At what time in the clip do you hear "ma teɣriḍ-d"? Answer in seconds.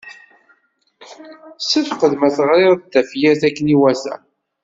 2.17-2.83